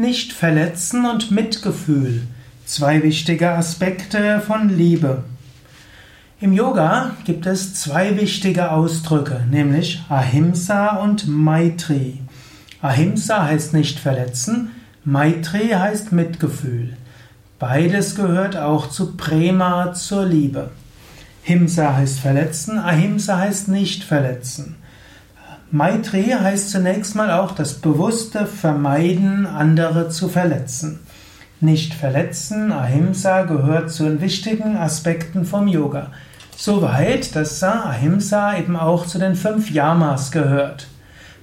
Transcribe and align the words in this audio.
Nicht 0.00 0.32
verletzen 0.32 1.04
und 1.04 1.30
Mitgefühl. 1.30 2.22
Zwei 2.64 3.02
wichtige 3.02 3.50
Aspekte 3.50 4.40
von 4.40 4.70
Liebe. 4.70 5.24
Im 6.40 6.54
Yoga 6.54 7.10
gibt 7.26 7.44
es 7.44 7.74
zwei 7.74 8.18
wichtige 8.18 8.72
Ausdrücke, 8.72 9.44
nämlich 9.50 10.00
Ahimsa 10.08 10.96
und 10.96 11.28
Maitri. 11.28 12.18
Ahimsa 12.80 13.44
heißt 13.44 13.74
nicht 13.74 13.98
verletzen, 13.98 14.70
Maitri 15.04 15.68
heißt 15.68 16.12
Mitgefühl. 16.12 16.96
Beides 17.58 18.14
gehört 18.14 18.56
auch 18.56 18.88
zu 18.88 19.18
Prema, 19.18 19.92
zur 19.92 20.24
Liebe. 20.24 20.70
Himsa 21.42 21.94
heißt 21.94 22.20
verletzen, 22.20 22.78
Ahimsa 22.78 23.36
heißt 23.36 23.68
nicht 23.68 24.04
verletzen. 24.04 24.76
Maitri 25.72 26.24
heißt 26.24 26.70
zunächst 26.70 27.14
mal 27.14 27.30
auch 27.30 27.52
das 27.52 27.74
bewusste 27.74 28.44
Vermeiden, 28.44 29.46
andere 29.46 30.08
zu 30.08 30.28
verletzen. 30.28 30.98
Nicht 31.60 31.94
verletzen, 31.94 32.72
Ahimsa 32.72 33.42
gehört 33.42 33.92
zu 33.92 34.02
den 34.02 34.20
wichtigen 34.20 34.76
Aspekten 34.76 35.44
vom 35.44 35.68
Yoga. 35.68 36.08
Soweit, 36.56 37.36
dass 37.36 37.62
Ahimsa 37.62 38.58
eben 38.58 38.74
auch 38.74 39.06
zu 39.06 39.20
den 39.20 39.36
fünf 39.36 39.70
Yamas 39.70 40.32
gehört. 40.32 40.88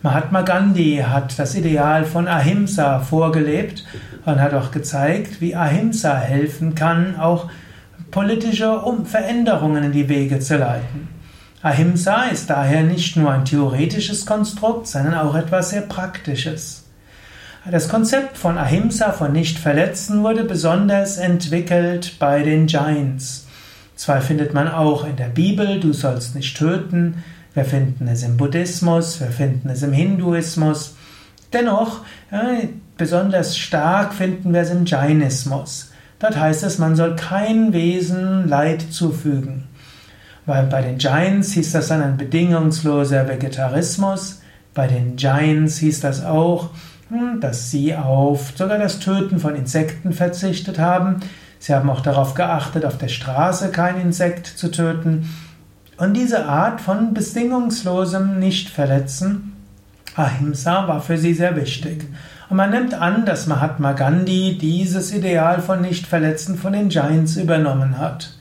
Mahatma 0.02 0.42
Gandhi 0.42 1.06
hat 1.08 1.40
das 1.40 1.56
Ideal 1.56 2.04
von 2.04 2.28
Ahimsa 2.28 3.00
vorgelebt 3.00 3.86
und 4.26 4.42
hat 4.42 4.54
auch 4.54 4.72
gezeigt, 4.72 5.40
wie 5.40 5.56
Ahimsa 5.56 6.18
helfen 6.18 6.76
kann, 6.76 7.18
auch 7.18 7.50
politische 8.12 8.82
Veränderungen 9.06 9.86
in 9.86 9.92
die 9.94 10.10
Wege 10.10 10.40
zu 10.40 10.58
leiten. 10.58 11.17
Ahimsa 11.62 12.26
ist 12.26 12.52
daher 12.52 12.84
nicht 12.84 13.18
nur 13.18 13.32
ein 13.32 13.46
theoretisches 13.46 14.26
Konstrukt, 14.26 14.88
sondern 14.88 15.16
auch 15.16 15.34
etwas 15.34 15.72
sehr 15.72 15.82
Praktisches. 15.82 16.84
Das 17.70 17.90
Konzept 17.90 18.38
von 18.38 18.58
Ahimsa, 18.58 19.12
von 19.12 19.34
Nicht-Verletzen, 19.34 20.24
wurde 20.24 20.44
besonders 20.44 21.18
entwickelt 21.18 22.18
bei 22.20 22.44
den 22.44 22.68
Jains. 22.68 23.48
Zwar 23.96 24.22
findet 24.22 24.54
man 24.54 24.68
auch 24.68 25.06
in 25.06 25.16
der 25.16 25.30
Bibel, 25.30 25.80
du 25.80 25.92
sollst 25.92 26.36
nicht 26.36 26.56
töten, 26.56 27.24
wir 27.56 27.66
finden 27.66 28.08
es 28.08 28.22
im 28.22 28.38
Buddhismus, 28.38 29.20
wir 29.20 29.32
finden 29.32 29.70
es 29.70 29.82
im 29.82 29.92
Hinduismus. 29.92 30.96
Dennoch, 31.52 32.02
äh, 32.30 32.68
besonders 32.96 33.58
stark 33.58 34.14
finden 34.14 34.54
wir 34.54 34.62
es 34.62 34.70
im 34.70 34.86
Jainismus. 34.86 35.92
Dort 36.20 36.38
heißt 36.38 36.64
es, 36.64 36.78
man 36.78 36.96
soll 36.96 37.16
kein 37.16 37.74
Wesen 37.74 38.48
Leid 38.48 38.86
zufügen. 38.92 39.64
Weil 40.48 40.66
bei 40.68 40.82
den 40.82 40.98
Giants 40.98 41.52
hieß 41.52 41.74
das 41.74 41.90
dann 41.90 42.02
ein 42.02 42.18
bedingungsloser 42.18 43.28
Vegetarismus. 43.28 44.42
Bei 44.74 44.88
den 44.88 45.18
Giants 45.18 45.78
hieß 45.78 46.00
das 46.00 46.24
auch, 46.24 46.70
hm, 47.10 47.42
dass 47.42 47.70
sie 47.70 47.94
auf 47.94 48.54
sogar 48.56 48.78
das 48.78 49.00
Töten 49.00 49.40
von 49.40 49.56
Insekten 49.56 50.14
verzichtet 50.14 50.80
haben. 50.80 51.18
Sie 51.60 51.76
haben 51.76 51.90
auch 51.90 52.00
darauf 52.00 52.34
geachtet, 52.34 52.86
auf 52.86 52.98
der 52.98 53.10
Straße 53.10 53.72
kein 53.72 54.00
Insekt 54.00 54.48
zu 54.48 54.72
töten. 54.72 55.30
Und 55.98 56.14
diese 56.14 56.46
Art 56.46 56.80
von 56.80 57.14
bedingungslosem 57.14 58.40
Nichtverletzen, 58.40 59.54
Ahimsa, 60.16 60.88
war 60.88 61.02
für 61.02 61.18
sie 61.18 61.34
sehr 61.34 61.58
wichtig. 61.58 62.06
Und 62.50 62.56
man 62.56 62.70
nimmt 62.70 62.94
an, 62.94 63.26
dass 63.26 63.48
Mahatma 63.48 63.92
Gandhi 63.92 64.58
dieses 64.58 65.12
Ideal 65.12 65.62
von 65.62 65.82
Nichtverletzen 65.82 66.58
von 66.58 66.72
den 66.72 66.88
Giants 66.88 67.36
übernommen 67.36 67.98
hat. 67.98 68.32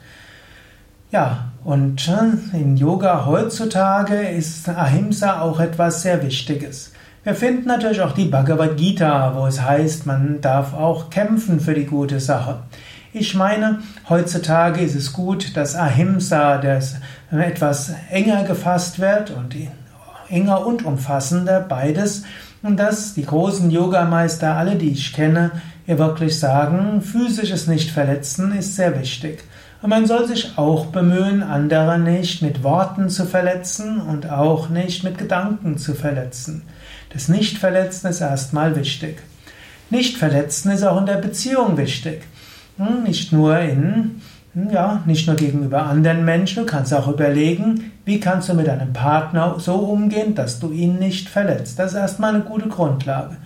Ja, 1.11 1.47
und 1.67 2.09
in 2.53 2.77
Yoga 2.77 3.27
heutzutage 3.27 4.15
ist 4.15 4.69
Ahimsa 4.69 5.41
auch 5.41 5.59
etwas 5.59 6.03
sehr 6.03 6.23
Wichtiges. 6.23 6.93
Wir 7.25 7.35
finden 7.35 7.67
natürlich 7.67 8.03
auch 8.03 8.13
die 8.13 8.27
Bhagavad 8.27 8.77
Gita, 8.77 9.35
wo 9.35 9.47
es 9.47 9.61
heißt, 9.61 10.07
man 10.07 10.41
darf 10.41 10.75
auch 10.75 11.11
kämpfen 11.11 11.59
für 11.59 11.75
die 11.75 11.87
gute 11.87 12.21
Sache. 12.21 12.61
Ich 13.13 13.35
meine, 13.35 13.81
heutzutage 14.09 14.81
ist 14.81 14.95
es 14.95 15.13
gut, 15.13 15.57
dass 15.57 15.75
Ahimsa 15.75 16.59
das 16.59 16.99
etwas 17.33 17.93
enger 18.13 18.45
gefasst 18.45 19.01
wird 19.01 19.33
und 19.33 19.57
enger 20.29 20.65
und 20.65 20.85
umfassender 20.85 21.59
beides 21.59 22.23
und 22.63 22.77
dass 22.77 23.15
die 23.15 23.27
großen 23.27 23.73
Yogameister, 23.73 24.55
alle 24.55 24.77
die 24.77 24.93
ich 24.93 25.13
kenne, 25.13 25.51
ihr 25.89 25.99
wirklich 25.99 26.39
sagen, 26.39 27.03
physisches 27.03 27.67
Nicht-Verletzen 27.67 28.57
ist 28.57 28.77
sehr 28.77 28.97
wichtig. 28.97 29.43
Und 29.83 29.91
man 29.91 30.07
soll 30.07 30.27
sich 30.27 30.57
auch 30.57 30.87
bemühen, 30.87 31.43
andere 31.43 31.99
nicht 31.99 32.43
mit 32.43 32.63
Worten 32.63 33.11
zu 33.11 33.27
verletzen 33.27 34.01
und 34.01 34.31
auch 34.31 34.69
nicht 34.69 35.05
mit 35.05 35.19
Gedanken 35.19 35.77
zu 35.77 35.95
verletzen. 35.95 36.63
Das 37.13 37.29
Nicht-Verletzen 37.29 38.09
ist 38.09 38.21
erstmal 38.21 38.75
wichtig. 38.75 39.19
Nicht-Verletzen 39.91 40.71
ist 40.73 40.83
auch 40.83 40.99
in 40.99 41.07
der 41.07 41.17
Beziehung 41.19 41.77
wichtig. 41.77 42.23
Hm, 42.79 43.05
nicht 43.05 43.33
nur 43.33 43.59
in, 43.59 44.23
hm, 44.55 44.71
ja, 44.71 45.03
nicht 45.07 45.27
nur 45.27 45.37
gegenüber 45.37 45.85
anderen 45.85 46.25
Menschen, 46.25 46.65
du 46.65 46.67
kannst 46.67 46.93
auch 46.93 47.09
überlegen, 47.09 47.93
wie 48.05 48.19
kannst 48.19 48.49
du 48.49 48.55
mit 48.55 48.67
deinem 48.67 48.93
Partner 48.93 49.57
so 49.59 49.75
umgehen, 49.75 50.35
dass 50.35 50.59
du 50.59 50.73
ihn 50.73 50.99
nicht 50.99 51.29
verletzt. 51.29 51.79
Das 51.79 51.93
ist 51.93 51.99
erstmal 51.99 52.35
eine 52.35 52.45
gute 52.45 52.69
Grundlage. 52.69 53.37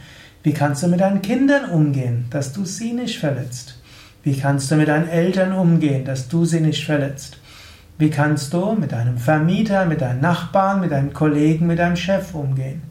Wie 0.42 0.52
kannst 0.52 0.82
du 0.82 0.88
mit 0.88 1.00
deinen 1.00 1.22
Kindern 1.22 1.70
umgehen, 1.70 2.26
dass 2.30 2.52
du 2.52 2.64
sie 2.64 2.92
nicht 2.92 3.18
verletzt? 3.18 3.79
Wie 4.22 4.38
kannst 4.38 4.70
du 4.70 4.76
mit 4.76 4.88
deinen 4.88 5.08
Eltern 5.08 5.52
umgehen, 5.52 6.04
dass 6.04 6.28
du 6.28 6.44
sie 6.44 6.60
nicht 6.60 6.84
verletzt? 6.84 7.38
Wie 7.96 8.10
kannst 8.10 8.52
du 8.52 8.72
mit 8.72 8.92
deinem 8.92 9.18
Vermieter, 9.18 9.86
mit 9.86 10.00
deinen 10.00 10.20
Nachbarn, 10.20 10.80
mit 10.80 10.90
deinen 10.90 11.12
Kollegen, 11.12 11.66
mit 11.66 11.78
deinem 11.78 11.96
Chef 11.96 12.34
umgehen? 12.34 12.82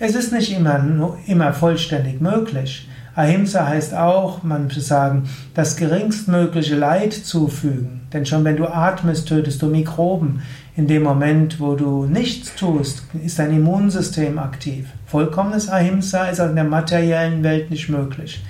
Es 0.00 0.14
ist 0.14 0.32
nicht 0.32 0.52
immer, 0.52 1.16
immer 1.26 1.52
vollständig 1.52 2.20
möglich. 2.20 2.88
Ahimsa 3.16 3.68
heißt 3.68 3.94
auch, 3.94 4.42
man 4.42 4.64
muss 4.64 4.88
sagen, 4.88 5.28
das 5.54 5.76
geringstmögliche 5.76 6.74
Leid 6.74 7.12
zufügen. 7.12 8.00
Denn 8.12 8.26
schon 8.26 8.44
wenn 8.44 8.56
du 8.56 8.66
atmest, 8.66 9.28
tötest 9.28 9.62
du 9.62 9.66
Mikroben. 9.66 10.42
In 10.76 10.88
dem 10.88 11.04
Moment, 11.04 11.60
wo 11.60 11.76
du 11.76 12.06
nichts 12.06 12.56
tust, 12.56 13.04
ist 13.24 13.38
dein 13.38 13.52
Immunsystem 13.52 14.40
aktiv. 14.40 14.88
Vollkommenes 15.06 15.68
Ahimsa 15.68 16.24
ist 16.26 16.40
auch 16.40 16.48
in 16.48 16.56
der 16.56 16.64
materiellen 16.64 17.44
Welt 17.44 17.70
nicht 17.70 17.88
möglich. 17.88 18.42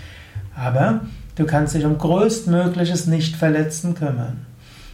Aber 0.56 1.02
Du 1.36 1.46
kannst 1.46 1.74
dich 1.74 1.84
um 1.84 1.98
größtmögliches 1.98 3.06
Nichtverletzen 3.06 3.94
kümmern. 3.94 4.46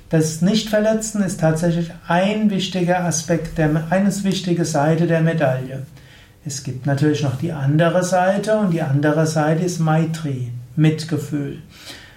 Das 0.09 0.41
Nichtverletzen 0.41 1.23
ist 1.23 1.41
tatsächlich 1.41 1.93
ein 2.09 2.51
wichtiger 2.51 3.05
Aspekt, 3.05 3.59
der, 3.59 3.71
eine 3.91 4.25
wichtige 4.25 4.65
Seite 4.65 5.07
der 5.07 5.21
Medaille. 5.21 5.83
Es 6.45 6.65
gibt 6.65 6.87
natürlich 6.87 7.23
noch 7.23 7.37
die 7.37 7.53
andere 7.53 8.03
Seite 8.03 8.57
und 8.59 8.73
die 8.73 8.81
andere 8.81 9.27
Seite 9.27 9.65
ist 9.65 9.79
Maitri, 9.79 10.51
Mitgefühl. 10.77 11.59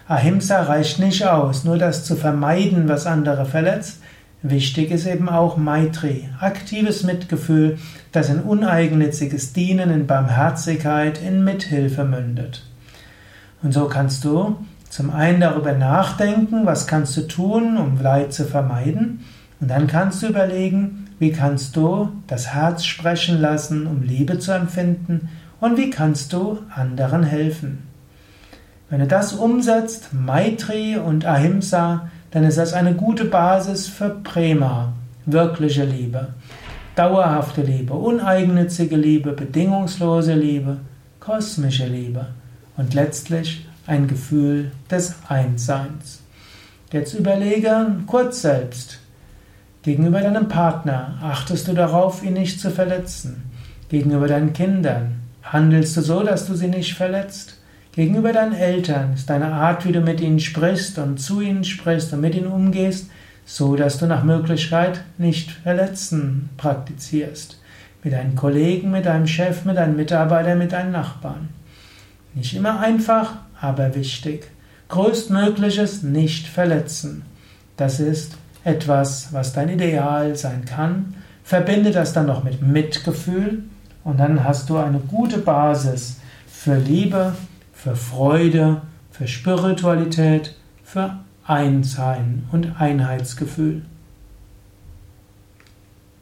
Ahimsa 0.07 0.63
reicht 0.63 0.99
nicht 0.99 1.27
aus, 1.27 1.65
nur 1.65 1.77
das 1.77 2.05
zu 2.05 2.15
vermeiden, 2.15 2.87
was 2.87 3.05
andere 3.05 3.45
verletzt. 3.45 3.99
Wichtig 4.41 4.91
ist 4.91 5.05
eben 5.05 5.27
auch 5.27 5.57
Maitri, 5.57 6.29
aktives 6.39 7.03
Mitgefühl, 7.03 7.77
das 8.13 8.29
in 8.29 8.39
uneigennütziges 8.39 9.53
Dienen, 9.53 9.91
in 9.91 10.07
Barmherzigkeit, 10.07 11.21
in 11.21 11.43
Mithilfe 11.43 12.05
mündet. 12.05 12.63
Und 13.63 13.73
so 13.73 13.85
kannst 13.85 14.25
du 14.25 14.57
zum 14.89 15.09
einen 15.09 15.39
darüber 15.39 15.73
nachdenken, 15.73 16.65
was 16.65 16.85
kannst 16.85 17.17
du 17.17 17.21
tun, 17.21 17.77
um 17.77 17.99
Leid 17.99 18.33
zu 18.33 18.45
vermeiden. 18.45 19.21
Und 19.59 19.69
dann 19.69 19.87
kannst 19.87 20.21
du 20.21 20.27
überlegen, 20.27 21.07
wie 21.17 21.31
kannst 21.31 21.75
du 21.77 22.09
das 22.27 22.53
Herz 22.53 22.83
sprechen 22.83 23.39
lassen, 23.39 23.87
um 23.87 24.03
Liebe 24.03 24.37
zu 24.37 24.51
empfinden. 24.51 25.29
Und 25.61 25.77
wie 25.77 25.89
kannst 25.89 26.33
du 26.33 26.59
anderen 26.75 27.23
helfen. 27.23 27.87
Wenn 28.89 28.99
du 28.99 29.07
das 29.07 29.33
umsetzt, 29.33 30.13
Maitri 30.13 30.97
und 30.97 31.25
Ahimsa, 31.25 32.09
dann 32.31 32.43
ist 32.43 32.57
das 32.57 32.73
eine 32.73 32.93
gute 32.93 33.25
Basis 33.25 33.87
für 33.87 34.09
Prema, 34.09 34.93
wirkliche 35.25 35.85
Liebe, 35.85 36.27
dauerhafte 36.95 37.61
Liebe, 37.61 37.93
uneigennützige 37.93 38.97
Liebe, 38.97 39.31
bedingungslose 39.31 40.33
Liebe, 40.33 40.77
kosmische 41.19 41.87
Liebe 41.87 42.27
und 42.77 42.93
letztlich 42.93 43.67
ein 43.85 44.07
Gefühl 44.07 44.71
des 44.89 45.15
Einsseins. 45.27 46.21
Jetzt 46.91 47.13
überlege 47.13 47.87
kurz 48.07 48.41
selbst. 48.41 48.99
Gegenüber 49.81 50.21
deinem 50.21 50.47
Partner 50.47 51.17
achtest 51.21 51.67
du 51.67 51.73
darauf, 51.73 52.23
ihn 52.23 52.33
nicht 52.33 52.59
zu 52.59 52.71
verletzen. 52.71 53.49
Gegenüber 53.89 54.27
deinen 54.27 54.53
Kindern 54.53 55.15
handelst 55.43 55.97
du 55.97 56.01
so, 56.01 56.23
dass 56.23 56.47
du 56.47 56.55
sie 56.55 56.67
nicht 56.67 56.93
verletzt. 56.93 57.57
Gegenüber 57.91 58.31
deinen 58.31 58.53
Eltern 58.53 59.13
ist 59.13 59.29
deine 59.29 59.51
Art, 59.53 59.85
wie 59.85 59.91
du 59.91 60.01
mit 60.01 60.21
ihnen 60.21 60.39
sprichst 60.39 60.97
und 60.97 61.19
zu 61.19 61.41
ihnen 61.41 61.63
sprichst 61.63 62.13
und 62.13 62.21
mit 62.21 62.33
ihnen 62.33 62.47
umgehst, 62.47 63.09
so 63.45 63.75
dass 63.75 63.97
du 63.97 64.07
nach 64.07 64.23
Möglichkeit 64.23 65.01
nicht 65.17 65.51
verletzen 65.51 66.49
praktizierst. 66.57 67.59
Mit 68.03 68.13
deinen 68.13 68.35
Kollegen, 68.35 68.91
mit 68.91 69.05
deinem 69.05 69.27
Chef, 69.27 69.65
mit 69.65 69.77
deinen 69.77 69.95
Mitarbeitern, 69.95 70.57
mit 70.57 70.71
deinen 70.71 70.91
Nachbarn. 70.91 71.49
Nicht 72.35 72.55
immer 72.55 72.79
einfach, 72.79 73.33
aber 73.59 73.95
wichtig. 73.95 74.47
Größtmögliches 74.89 76.03
nicht 76.03 76.47
verletzen. 76.47 77.23
Das 77.77 77.99
ist 77.99 78.37
etwas, 78.63 79.33
was 79.33 79.53
dein 79.53 79.69
Ideal 79.69 80.35
sein 80.35 80.65
kann. 80.65 81.15
Verbinde 81.43 81.91
das 81.91 82.13
dann 82.13 82.27
noch 82.27 82.43
mit 82.43 82.61
Mitgefühl 82.61 83.63
und 84.03 84.19
dann 84.19 84.43
hast 84.43 84.69
du 84.69 84.77
eine 84.77 84.99
gute 84.99 85.39
Basis 85.39 86.17
für 86.47 86.75
Liebe 86.77 87.33
für 87.83 87.97
Freude, 87.97 88.81
für 89.11 89.27
Spiritualität, 89.27 90.55
für 90.85 91.19
Einssein 91.45 92.47
und 92.53 92.79
Einheitsgefühl. 92.79 93.81